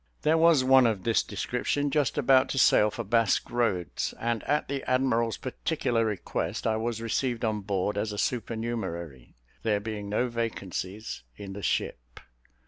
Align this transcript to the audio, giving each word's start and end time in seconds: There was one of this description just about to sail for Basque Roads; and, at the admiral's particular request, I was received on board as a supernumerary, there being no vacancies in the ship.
There 0.23 0.35
was 0.35 0.63
one 0.63 0.87
of 0.87 1.03
this 1.03 1.21
description 1.21 1.91
just 1.91 2.17
about 2.17 2.49
to 2.49 2.57
sail 2.57 2.89
for 2.89 3.03
Basque 3.03 3.51
Roads; 3.51 4.15
and, 4.19 4.41
at 4.45 4.67
the 4.67 4.83
admiral's 4.89 5.37
particular 5.37 6.03
request, 6.03 6.65
I 6.65 6.75
was 6.77 7.03
received 7.03 7.45
on 7.45 7.61
board 7.61 7.99
as 7.99 8.11
a 8.11 8.17
supernumerary, 8.17 9.35
there 9.61 9.79
being 9.79 10.09
no 10.09 10.27
vacancies 10.27 11.21
in 11.37 11.53
the 11.53 11.61
ship. 11.61 12.19